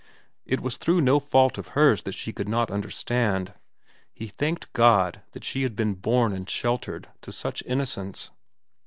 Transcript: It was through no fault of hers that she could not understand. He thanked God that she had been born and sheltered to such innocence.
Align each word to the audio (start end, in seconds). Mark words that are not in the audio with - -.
It 0.47 0.61
was 0.61 0.77
through 0.77 1.01
no 1.01 1.19
fault 1.19 1.59
of 1.59 1.67
hers 1.77 2.01
that 2.01 2.15
she 2.15 2.33
could 2.33 2.49
not 2.49 2.71
understand. 2.71 3.53
He 4.11 4.29
thanked 4.29 4.73
God 4.73 5.21
that 5.33 5.43
she 5.43 5.61
had 5.61 5.75
been 5.75 5.93
born 5.93 6.33
and 6.33 6.49
sheltered 6.49 7.09
to 7.21 7.31
such 7.31 7.61
innocence. 7.67 8.31